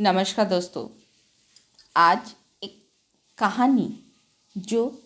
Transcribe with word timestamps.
नमस्कार 0.00 0.46
दोस्तों, 0.46 0.88
आज 1.96 2.34
एक 2.62 2.88
कहानी 3.38 3.98
जो 4.58 5.02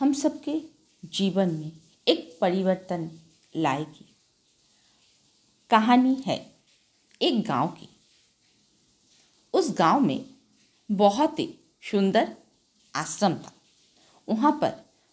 हम 0.00 0.12
सबके 0.12 0.62
जीवन 1.04 1.50
में 1.50 1.72
एक 2.08 2.38
परिवर्तन 2.40 3.10
लाएगी। 3.56 4.16
कहानी 5.70 6.22
है 6.26 6.54
एक 7.22 7.48
गाँव 7.48 7.68
की। 7.68 7.88
उस 9.52 9.70
गाँव 9.70 10.00
में 10.00 10.24
बहुत 10.90 11.38
ही 11.38 11.54
सुंदर 11.82 12.36
आश्रम 12.94 13.34
था। 13.34 13.52
वहाँ 14.28 14.52
पर 14.52 14.70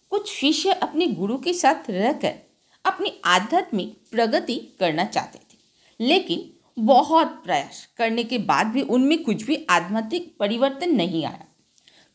कुछ 0.09 0.31
शिष्य 0.31 0.71
अपने 0.71 1.07
गुरु 1.07 1.37
के 1.37 1.53
साथ 1.53 1.89
रहकर 1.89 2.39
अपनी 2.85 3.21
आध्यात्मिक 3.25 4.07
प्रगति 4.11 4.55
करना 4.79 5.05
चाहते 5.05 5.39
थे। 5.39 5.57
लेकिन 5.99 6.52
बहुत 6.79 7.27
प्रयास 7.27 7.93
करने 7.97 8.23
के 8.23 8.37
बाद 8.37 8.67
भी 8.67 8.81
उनमें 8.81 9.23
कुछ 9.23 9.43
भी 9.43 9.67
आध्यात्मिक 9.69 10.37
परिवर्तन 10.39 10.95
नहीं 10.95 11.25
आया। 11.25 11.45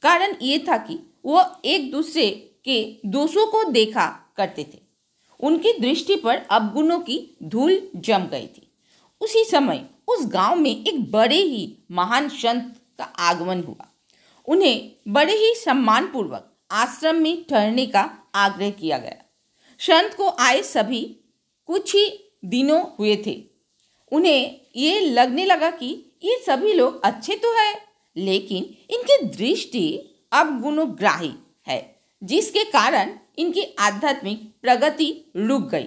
कारण 0.02 0.34
ये 0.42 0.58
था 0.58 0.76
कि 0.76 0.98
वह 1.24 1.56
एक 1.64 1.92
दूसरे 1.92 2.30
के 2.64 3.00
दोषों 3.06 3.46
को 3.46 3.64
देखा 3.64 4.06
करते 4.36 4.64
थे। 4.64 4.78
उनकी 5.40 5.72
दृष्टि 5.72 6.16
पर 6.16 6.36
अवगुणों 6.50 6.98
की 7.00 7.36
धूल 7.42 7.90
जम 7.96 8.18
गई 8.18 8.46
थी। 8.46 8.72
उसी 9.20 9.44
समय 9.44 9.86
उस 10.08 10.26
गाँव 10.26 10.56
में 10.56 10.70
एक 10.70 11.12
बड़े 11.12 11.36
ही 11.36 11.78
महान 11.90 12.28
संत 12.28 12.74
का 12.98 13.04
आगमन 13.04 13.62
हुआ। 13.62 13.88
उन्हें 14.46 14.92
बड़े 15.08 15.32
ही 15.32 15.54
सम्मानपूर्वक 15.54 16.56
आश्रम 16.70 17.16
में 17.16 17.44
ठहरने 17.50 17.86
का 17.86 18.18
आग्रह 18.34 18.70
किया 18.70 18.98
गया। 18.98 19.24
संत 19.78 20.14
को 20.14 20.28
आए 20.28 20.62
सभी 20.62 21.20
कुछ 21.66 21.94
ही 21.94 22.34
दिनों 22.44 22.84
हुए 22.98 23.16
थे। 23.26 23.57
उन्हें 24.12 24.60
ये 24.76 25.00
लगने 25.00 25.44
लगा 25.44 25.70
कि 25.70 25.86
ये 26.24 26.38
सभी 26.46 26.72
लोग 26.72 27.00
अच्छे 27.04 27.34
तो 27.34 27.52
है, 27.58 27.74
लेकिन 28.16 28.64
इनकी 28.90 29.24
दृष्टि 29.26 29.86
अब 30.32 30.60
गुणग्राही 30.60 31.32
है, 31.66 31.80
जिसके 32.22 32.64
कारण 32.64 33.18
इनकी 33.38 33.62
आध्यात्मिक 33.78 34.42
प्रगति 34.62 35.10
रुक 35.36 35.68
गई। 35.70 35.86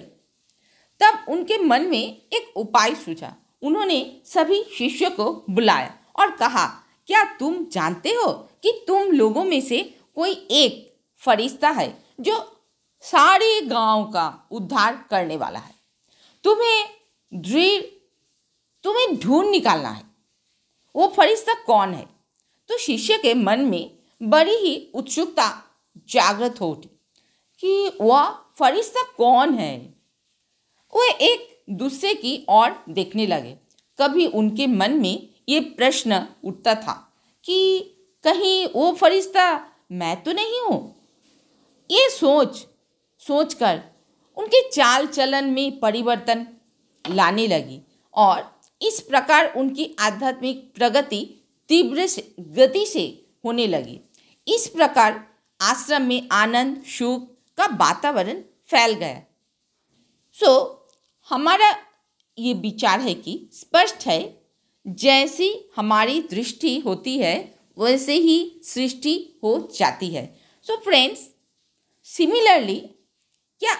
तब 1.00 1.24
उनके 1.28 1.58
मन 1.58 1.82
में 1.82 1.98
एक 1.98 2.56
उपाय 2.56 2.94
सूझा। 2.94 3.34
उन्होंने 3.62 4.20
सभी 4.24 4.62
शिष्यों 4.78 5.10
को 5.10 5.32
बुलाया 5.50 5.94
और 6.16 6.30
कहा, 6.30 6.66
क्या 7.08 7.24
तुम 7.38 7.64
जानते 7.64 8.10
हो 8.10 8.32
कि 8.62 8.72
तुम 8.88 9.10
लोगों 9.12 9.44
में 9.44 9.60
से 9.60 9.82
कोई 10.14 10.32
एक 10.50 10.88
फरिश्ता 11.20 11.70
है 11.70 11.92
जो 12.20 12.36
सारे 13.04 13.60
गाँव 13.60 14.04
का 14.04 14.48
उद्धार 14.50 15.04
करने 15.10 15.36
वाला 15.36 15.58
है? 15.58 15.74
तुम्हें 16.44 16.84
दृढ़ 17.32 17.82
तुम्हें 18.84 19.18
ढूंढ 19.18 19.50
निकालना 19.50 19.88
है। 19.88 20.04
वो 20.96 21.08
फरिश्ता 21.16 21.54
कौन 21.54 21.94
है? 21.94 22.06
तो 22.68 22.78
शिष्य 22.78 23.18
के 23.18 23.34
मन 23.34 23.60
में 23.60 23.98
बड़ी 24.22 24.56
ही 24.56 24.90
उत्सुकता 24.94 25.64
जागृत 26.08 26.60
हो 26.60 26.68
उठी 26.68 26.88
कि 27.60 27.98
वह 28.00 28.30
फरिश्ता 28.30 29.02
कौन 29.02 29.54
है? 29.54 29.78
वे 30.94 31.10
एक 31.10 31.64
दूसरे 31.70 32.14
की 32.14 32.46
ओर 32.48 32.84
देखने 32.88 33.26
लगे। 33.26 33.58
कभी 34.00 34.26
उनके 34.26 34.66
मन 34.66 34.92
में 34.92 35.28
ये 35.48 35.60
प्रश्न 35.60 36.26
उठता 36.44 36.74
था 36.74 37.12
कि 37.44 37.80
कहीं 38.24 38.66
वो 38.66 38.92
फरिश्ता 38.92 39.72
मैं 39.92 40.22
तो 40.22 40.32
नहीं 40.32 40.60
हूँ? 40.60 41.08
ये 41.90 42.08
सोच, 42.10 42.66
सोचकर 43.18 43.82
उनके 44.36 44.70
चाल 44.70 45.06
चलन 45.06 45.44
में 45.44 45.80
परिवर्तन 45.80 46.46
लाने 47.10 47.46
लगी 47.46 47.82
और 48.14 48.61
इस 48.82 49.00
प्रकार 49.00 49.52
उनकी 49.56 49.96
आध्यात्मिक 49.98 50.74
प्रगति 50.74 51.44
तीव्र 51.68 52.08
गति 52.40 52.86
से 52.86 53.26
होने 53.44 53.66
लगी। 53.66 54.00
इस 54.48 54.68
प्रकार 54.68 55.28
आश्रम 55.60 56.02
में 56.02 56.28
आनंद 56.32 56.82
सुख 56.82 57.28
का 57.56 57.66
वातावरण 57.66 58.40
फैल 58.40 58.94
गया। 58.94 59.22
सो 60.32 60.46
so, 60.46 60.94
हमारा 61.28 61.76
ये 62.38 62.54
विचार 62.54 63.00
है 63.00 63.14
कि 63.14 63.50
स्पष्ट 63.52 64.06
है 64.06 64.42
जैसी 64.86 65.70
हमारी 65.76 66.20
दृष्टि 66.20 66.78
होती 66.78 67.18
है 67.18 67.58
वैसे 67.78 68.14
ही 68.14 68.60
सृष्टि 68.64 69.40
हो 69.44 69.72
जाती 69.78 70.08
है। 70.08 70.40
सो 70.62 70.76
फ्रेंड्स 70.76 71.28
सिमिलरली 72.04 72.80
क्या 73.60 73.76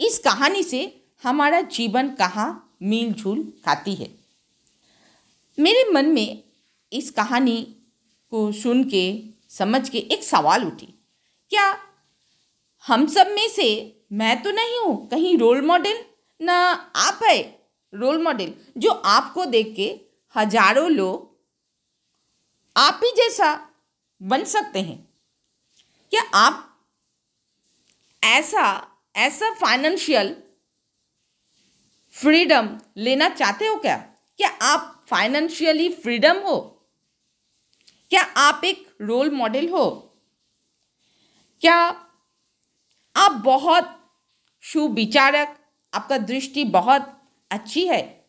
इस 0.00 0.18
कहानी 0.18 0.62
से 0.62 1.04
हमारा 1.22 1.60
जीवन 1.60 2.08
कहाँ 2.08 2.76
मिलजुल 2.82 3.52
खाती 3.64 3.94
है? 3.94 4.21
मेरे 5.58 5.84
मन 5.92 6.06
में 6.06 6.42
इस 6.92 7.10
कहानी 7.10 7.60
को 8.32 8.50
सुन 8.52 8.84
के, 8.84 9.22
समझ 9.50 9.88
के 9.88 9.98
एक 9.98 10.22
सवाल 10.24 10.64
उठी। 10.64 10.86
क्या 11.50 11.78
हम 12.84 13.06
सब 13.06 13.26
में 13.26 13.48
से 13.48 13.66
मैं 14.12 14.42
तो 14.42 14.50
नहीं 14.50 14.78
हूँ? 14.80 15.08
कहीं 15.08 15.36
रोल 15.38 15.60
मॉडल 15.66 16.04
ना 16.40 16.54
आप 16.96 17.20
है 17.22 17.42
रोल 17.92 18.22
मॉडल 18.22 18.52
जो 18.78 18.90
आपको 18.90 19.44
देख 19.44 19.74
के 19.76 19.88
हज़ारों 20.34 20.90
लोग 20.90 21.30
आप 22.76 23.00
ही 23.04 23.10
जैसा 23.16 23.54
बन 24.20 24.44
सकते 24.44 24.80
हैं। 24.80 24.98
क्या 26.12 26.22
आप 26.34 26.68
ऐसा 28.22 28.64
ऐसा 29.16 29.50
फाइनेंशियल 29.54 30.34
फ्रीडम 32.12 32.68
लेना 32.96 33.28
चाहते 33.28 33.66
हो 33.66 33.76
क्या? 33.76 33.96
क्या 34.38 34.48
आप 34.62 35.01
फाइनेंशियली 35.12 35.88
फ्रीडम 35.88 36.36
हो? 36.36 36.60
क्या 38.10 38.22
आप 38.22 38.64
एक 38.64 38.96
रोल 39.00 39.30
मॉडल 39.30 39.68
हो? 39.68 39.90
क्या 41.60 41.76
आप 43.16 43.32
बहुत 43.32 44.12
सुविचारक, 44.62 45.58
आपका 45.94 46.18
दृष्टि 46.18 46.64
बहुत 46.64 47.22
अच्छी 47.50 47.86
है? 47.86 48.26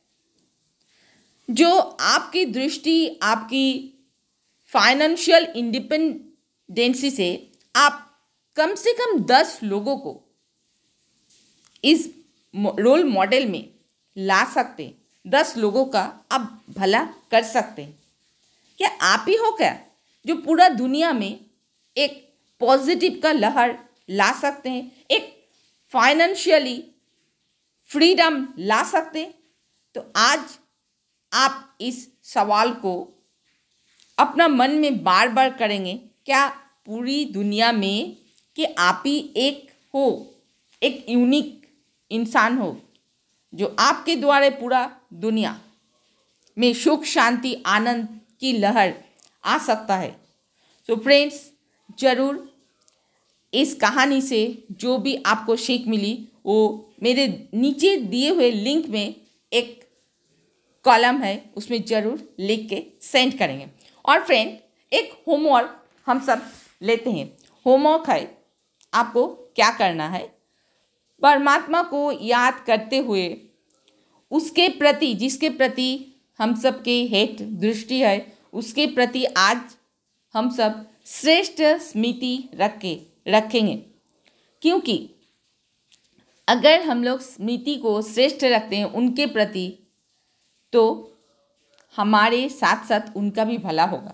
जो 1.52 1.80
आपकी 2.00 2.46
दृष्टि, 2.46 3.20
आपकी 3.24 3.94
फाइनेंशियल 4.66 5.44
इंडिपेंडेंसी 5.44 7.12
से 7.12 7.52
आप 7.76 8.22
कम 8.56 8.76
से 8.76 8.94
कम 8.94 9.20
दस 9.20 9.60
लोगों 9.64 9.98
को 9.98 10.38
इस 11.84 12.16
रोल 12.56 13.04
मॉडल 13.04 13.46
में 13.46 13.74
ला 14.18 14.46
सकते 14.54 14.86
हैं। 14.86 15.03
दस 15.26 15.56
लोगों 15.58 15.86
का 15.86 16.02
आप 16.32 16.64
भला 16.70 17.04
कर 17.32 17.44
सकते 17.44 17.82
हैं। 17.82 18.00
क्या 18.80 18.90
आप 19.02 19.26
ही 19.30 19.36
हो 19.36 19.52
क्या 19.52 19.78
जो 20.26 20.36
पूरा 20.36 20.68
दुनिया 20.70 21.12
में 21.14 21.40
एक 21.98 22.22
पॉजिटिव 22.62 23.20
का 23.24 23.32
लहर 23.32 23.78
ला 24.10 24.32
सकते 24.32 24.70
हैं, 24.70 24.92
एक 25.12 25.48
फाइनेंशियली 25.92 26.84
फ्रीडम 27.90 28.48
ला 28.60 28.84
सकते 28.84 29.20
हैं? 29.20 29.34
तो 29.96 30.12
आज 30.16 30.58
आप 31.32 31.78
इस 31.82 32.08
सवाल 32.24 32.72
को 32.74 32.94
अपना 34.18 34.48
मन 34.48 34.72
में 34.72 35.04
बार 35.04 35.30
बार 35.30 35.50
करेंगे, 35.50 35.94
क्या 36.26 36.48
पूरी 36.86 37.24
दुनिया 37.26 37.72
में 37.72 38.16
कि 38.56 38.66
आप 38.66 39.04
ही 39.06 39.18
एक 39.38 39.72
हो, 39.94 40.34
एक 40.84 41.06
यूनिक 41.10 41.68
इंसान 42.12 42.58
हो, 42.58 42.78
जो 43.54 43.76
आपके 43.80 44.16
द्वारा 44.16 44.50
पूरा 44.50 44.86
दुनिया 45.14 45.60
में 46.58 46.74
सुख, 46.74 47.04
शांति, 47.04 47.56
आनंद 47.66 48.08
की 48.40 48.52
लहर 48.54 48.94
आ 49.44 49.58
सकता 49.58 49.96
है। 49.96 50.12
सो 50.88 50.96
फ्रेंड्स 50.96 51.52
ज़रूर 52.00 52.50
इस 53.54 53.76
कहानी 53.76 54.22
से 54.22 54.64
जो 54.72 54.98
भी 54.98 55.16
आपको 55.26 55.56
सीख 55.56 55.88
मिली, 55.88 56.28
वो 56.46 56.90
मेरे 57.04 57.28
नीचे 57.54 57.96
दिए 57.98 58.30
हुए 58.30 58.52
लिंक 58.52 58.88
में 58.88 59.16
एक 59.54 59.80
कॉलम 60.86 61.22
है, 61.22 61.52
उसमें 61.56 61.84
ज़रूर 61.84 62.36
लिख 62.40 62.68
के 62.70 62.84
सेंड 63.02 63.38
करेंगे। 63.38 63.68
और 64.06 64.24
फ्रेंड 64.24 64.58
एक 64.92 65.12
होमवर्क 65.28 65.80
हम 66.08 66.20
सब 66.20 66.42
लेते 66.82 67.12
हैं। 67.12 67.32
होमवर्क 67.66 68.10
है, 68.10 68.38
आपको 68.94 69.28
क्या 69.56 69.70
करना 69.72 70.08
है? 70.10 70.26
परमात्मा 71.22 71.82
को 71.84 72.12
याद 72.12 72.64
करते 72.68 72.98
हुए 72.98 73.28
उसके 74.34 74.70
प्रति, 74.70 75.14
जिसके 75.14 75.50
प्रति 75.50 76.22
हम 76.40 76.56
सब 76.56 76.84
के 76.84 77.04
हेट 77.04 77.42
दृष्टि 77.42 78.00
है, 78.00 78.38
उसके 78.54 78.88
प्रति 78.88 79.26
आज 79.26 79.58
हम 80.34 80.50
सब 80.50 80.86
श्रेष्ठ 81.06 81.62
स्मृति 81.62 82.50
रख, 82.56 82.80
रखेंगे। 83.28 83.76
क्योंकि 84.62 85.10
अगर 86.48 86.82
हम 86.82 87.04
लोग 87.04 87.20
स्मृति 87.20 87.76
को 87.76 88.02
श्रेष्ठ 88.02 88.44
रखते 88.44 88.76
हैं 88.76 88.86
उनके 88.86 89.26
प्रति 89.26 89.80
तो 90.74 91.12
हमारे 91.96 92.50
साथ 92.50 92.86
साथ 92.86 93.16
उनका 93.16 93.44
भी 93.44 93.58
भला 93.58 93.86
होगा। 93.86 94.14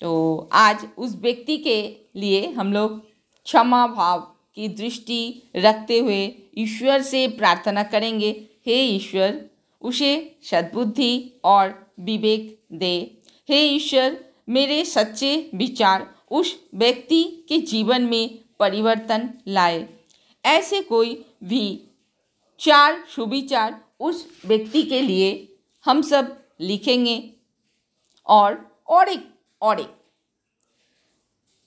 तो 0.00 0.50
आज 0.52 0.88
उस 0.98 1.14
व्यक्ति 1.14 1.58
के 1.58 1.96
लिए 2.16 2.46
हम 2.48 2.72
लोग 2.72 3.06
क्षमा 3.44 3.86
भाव 3.86 4.20
की 4.54 4.68
दृष्टि 4.68 5.50
रखते 5.56 5.98
हुए 5.98 6.34
ईश्वर 6.58 7.02
से 7.02 7.28
प्रार्थना 7.28 7.82
करेंगे। 7.82 8.47
हे 8.66 8.84
ईश्वर, 8.84 9.44
उसे 9.82 10.38
सद्बुद्धि 10.42 11.40
और 11.44 11.92
विवेक 12.00 12.62
दे। 12.72 13.18
हे 13.48 13.62
ईश्वर, 13.68 14.24
मेरे 14.48 14.84
सच्चे 14.84 15.50
विचार 15.54 16.14
उस 16.30 16.60
व्यक्ति 16.74 17.22
के 17.48 17.58
जीवन 17.58 18.02
में 18.02 18.38
परिवर्तन 18.58 19.34
लाए। 19.48 19.88
ऐसे 20.44 20.82
कोई 20.82 21.24
भी 21.44 21.82
चार 22.60 23.04
सुविचार 23.16 23.84
उस 24.00 24.42
व्यक्ति 24.46 24.82
के 24.82 25.00
लिए 25.00 25.58
हम 25.84 26.02
सब 26.02 26.38
लिखेंगे 26.60 27.32
और 28.26 28.80
और 28.88 29.08
एक 29.08 29.30
और 29.62 29.80
एक। 29.80 29.94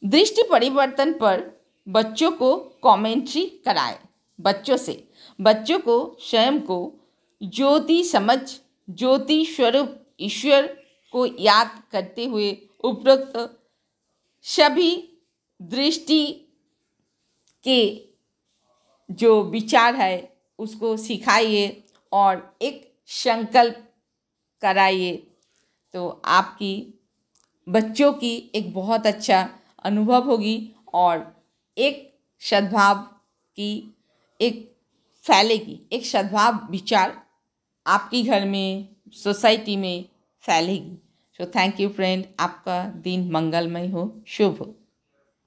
दृष्टि 0.06 0.42
परिवर्तन 0.52 1.14
पर 1.14 1.52
बच्चों 1.88 2.32
को 2.32 2.56
कमेंट्री 2.58 3.46
कराए। 3.46 4.00
बच्चों 4.42 4.78
से। 4.78 5.08
बच्चों 5.42 5.80
को, 5.80 6.18
स्वयं 6.20 6.60
को 6.62 6.94
ज्योति 7.44 8.04
समझ, 8.04 8.40
ज्योति 8.90 9.46
स्वरूप 9.46 9.96
ईश्वर 10.20 10.68
को 11.12 11.26
याद 11.26 11.84
करते 11.92 12.26
हुए 12.26 12.52
उपरोक्त 12.84 13.60
सभी 14.42 15.18
दृष्टि 15.62 16.26
के 17.64 18.10
जो 19.12 19.44
विचार 19.44 19.96
है, 19.96 20.38
उसको 20.60 20.98
सिखाइए 20.98 21.84
और 22.12 22.56
एक 22.62 22.98
संकल्प 23.08 23.94
कराइए। 24.62 25.28
तो 25.94 26.22
आपकी, 26.26 27.00
बच्चों 27.70 28.14
की 28.14 28.52
एक 28.56 28.74
बहुत 28.74 29.08
अच्छा 29.08 29.50
अनुभव 29.84 30.24
होगी 30.24 30.72
और 30.94 31.46
एक 31.78 32.20
सद्भाव 32.40 32.98
की 33.56 33.96
एक 34.42 34.78
फैलेगी, 35.24 35.80
एक 35.92 36.06
सद्भाव 36.06 36.68
विचार 36.72 37.22
आपकी 37.88 38.24
घर 38.24 38.46
में, 38.46 38.96
सोसाइटी 39.12 39.78
में 39.78 40.06
फैलेगी। 40.42 40.98
सो 41.38 41.46
थैंक 41.46 41.80
यू 41.80 41.90
फ्रेंड 41.90 42.26
आपका 42.40 42.84
दिन 42.84 43.32
मंगलमय 43.32 43.88
हो, 43.88 44.24
शुभ 44.28 44.58
हो। 44.60 44.76